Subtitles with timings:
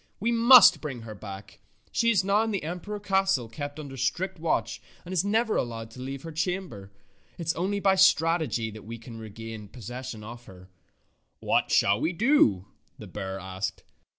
[0.19, 1.59] We must bring her back.
[1.91, 5.55] She is now in the imperial cas tle kept under strict watch, and is never
[5.57, 6.91] allowed to leave her chamber.
[7.37, 10.71] It is only by strategy that we can regain possession of her."
[11.39, 12.65] "What shall we do?"
[12.97, 13.83] the bear asked.